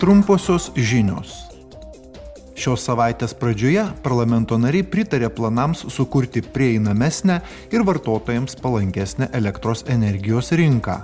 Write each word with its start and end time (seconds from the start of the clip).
Trumposios 0.00 0.70
žinios. 0.80 1.34
Šios 2.56 2.86
savaitės 2.86 3.34
pradžioje 3.36 3.82
parlamento 4.00 4.56
nariai 4.56 4.86
pritarė 4.94 5.28
planams 5.28 5.82
sukurti 5.92 6.40
prieinamesnę 6.40 7.36
ir 7.68 7.84
vartotojams 7.84 8.56
palankesnę 8.64 9.28
elektros 9.36 9.84
energijos 9.92 10.54
rinką. 10.56 10.96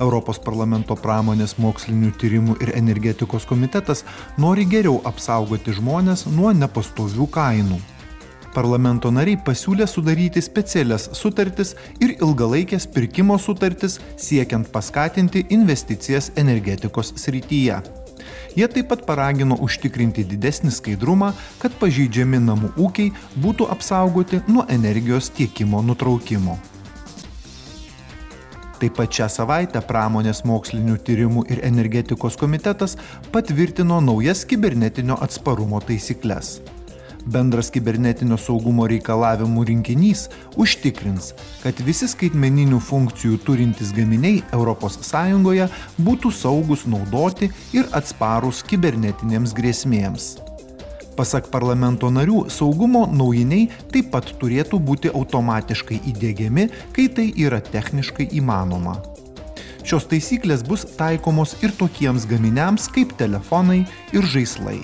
Europos 0.00 0.40
parlamento 0.40 0.96
pramonės 0.96 1.58
mokslinių 1.60 2.14
tyrimų 2.16 2.56
ir 2.64 2.72
energetikos 2.80 3.44
komitetas 3.44 4.00
nori 4.40 4.64
geriau 4.64 5.02
apsaugoti 5.04 5.76
žmonės 5.76 6.24
nuo 6.32 6.56
nepastovių 6.56 7.28
kainų. 7.36 7.84
Parlamento 8.56 9.12
nariai 9.12 9.36
pasiūlė 9.44 9.84
sudaryti 9.84 10.40
specialias 10.40 11.10
sutartis 11.20 11.76
ir 12.00 12.16
ilgalaikės 12.16 12.88
pirkimo 12.96 13.36
sutartis 13.36 14.00
siekiant 14.16 14.72
paskatinti 14.72 15.50
investicijas 15.52 16.32
energetikos 16.40 17.12
srityje. 17.20 18.01
Jie 18.56 18.68
taip 18.68 18.90
pat 18.92 19.06
paragino 19.08 19.56
užtikrinti 19.64 20.24
didesnį 20.28 20.72
skaidrumą, 20.74 21.32
kad 21.62 21.76
pažeidžiami 21.80 22.42
namų 22.42 22.74
ūkiai 22.76 23.14
būtų 23.44 23.70
apsaugoti 23.72 24.42
nuo 24.48 24.66
energijos 24.68 25.30
tiekimo 25.36 25.82
nutraukimo. 25.86 26.58
Taip 28.82 28.96
pat 28.98 29.14
šią 29.14 29.28
savaitę 29.30 29.78
pramonės 29.86 30.42
mokslinių 30.42 30.96
tyrimų 31.06 31.46
ir 31.54 31.60
energetikos 31.68 32.34
komitetas 32.40 32.96
patvirtino 33.30 34.00
naujas 34.02 34.42
kibernetinio 34.50 35.20
atsparumo 35.22 35.78
taisyklės. 35.86 36.56
Bendras 37.26 37.68
kibernetinio 37.70 38.34
saugumo 38.40 38.88
reikalavimų 38.90 39.62
rinkinys 39.68 40.24
užtikrins, 40.58 41.32
kad 41.62 41.78
visi 41.86 42.08
skaitmeninių 42.10 42.80
funkcijų 42.82 43.38
turintys 43.46 43.92
gaminiai 43.94 44.42
ES 44.50 45.76
būtų 46.02 46.32
saugus 46.34 46.86
naudoti 46.86 47.50
ir 47.72 47.86
atsparūs 47.92 48.64
kibernetinėms 48.66 49.54
grėsmėms. 49.54 50.32
Pasak 51.16 51.50
parlamento 51.52 52.08
narių, 52.10 52.46
saugumo 52.50 53.04
naujiniai 53.06 53.68
taip 53.92 54.10
pat 54.10 54.32
turėtų 54.40 54.80
būti 54.80 55.12
automatiškai 55.12 56.00
įdėgiami, 56.10 56.68
kai 56.96 57.06
tai 57.12 57.28
yra 57.36 57.60
techniškai 57.60 58.30
įmanoma. 58.32 58.96
Šios 59.86 60.08
taisyklės 60.10 60.62
bus 60.66 60.86
taikomos 60.96 61.56
ir 61.62 61.74
tokiems 61.78 62.26
gaminiams 62.30 62.88
kaip 62.94 63.14
telefonai 63.18 63.82
ir 64.14 64.26
žaislai. 64.34 64.80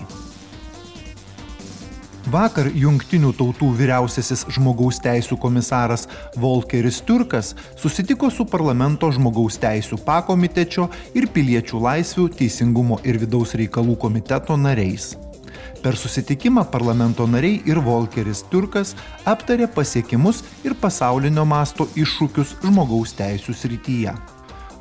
Vakar 2.28 2.66
Junktinių 2.76 3.30
tautų 3.38 3.70
vyriausiasis 3.78 4.42
žmogaus 4.52 4.98
teisų 5.00 5.38
komisaras 5.40 6.02
Volkeris 6.36 6.98
Turkas 7.08 7.54
susitiko 7.80 8.28
su 8.28 8.44
parlamento 8.44 9.08
žmogaus 9.16 9.56
teisų 9.62 9.96
pakomitečio 10.04 10.90
ir 11.16 11.30
piliečių 11.32 11.80
laisvių, 11.86 12.28
teisingumo 12.36 13.00
ir 13.08 13.16
vidaus 13.22 13.56
reikalų 13.56 13.96
komiteto 14.04 14.60
nariais. 14.60 15.14
Per 15.80 15.96
susitikimą 15.96 16.66
parlamento 16.68 17.24
nariai 17.24 17.62
ir 17.64 17.80
Volkeris 17.80 18.44
Turkas 18.52 18.92
aptarė 19.24 19.70
pasiekimus 19.72 20.42
ir 20.68 20.76
pasaulinio 20.76 21.48
masto 21.48 21.88
iššūkius 21.96 22.58
žmogaus 22.66 23.16
teisų 23.16 23.56
srityje. 23.56 24.37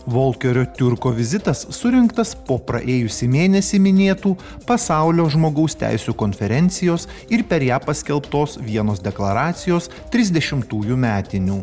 Volkerio 0.07 0.65
Turko 0.77 1.11
vizitas 1.11 1.65
surinktas 1.75 2.29
po 2.47 2.55
praėjusį 2.63 3.27
mėnesį 3.27 3.79
minėtų 3.83 4.31
pasaulio 4.67 5.25
žmogaus 5.33 5.75
teisų 5.75 6.15
konferencijos 6.15 7.09
ir 7.27 7.43
per 7.49 7.65
ją 7.67 7.81
paskelbtos 7.83 8.55
vienos 8.63 9.03
deklaracijos 9.03 9.91
30-ųjų 10.13 10.95
metinių. 11.03 11.59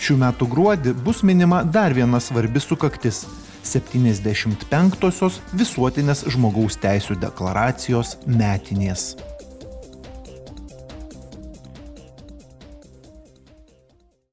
Šių 0.00 0.16
metų 0.24 0.48
gruodį 0.56 0.96
bus 1.04 1.20
minima 1.20 1.60
dar 1.64 1.92
viena 1.92 2.16
svarbi 2.20 2.64
sukaktis- 2.64 3.26
75-osios 3.72 5.40
visuotinės 5.52 6.24
žmogaus 6.32 6.80
teisų 6.80 7.20
deklaracijos 7.20 8.16
metinės. 8.24 9.35